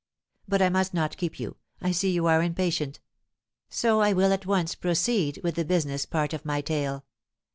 But 0.47 0.63
I 0.63 0.69
must 0.69 0.95
not 0.95 1.15
keep 1.15 1.39
you 1.39 1.57
I 1.79 1.91
see 1.91 2.09
you 2.09 2.25
are 2.25 2.41
impatient; 2.41 2.99
so 3.69 3.99
I 4.01 4.13
will 4.13 4.33
at 4.33 4.47
once 4.47 4.73
proceed 4.73 5.39
with 5.43 5.53
the 5.53 5.63
business 5.63 6.07
part 6.07 6.33
of 6.33 6.43
my 6.43 6.59
tale. 6.61 7.05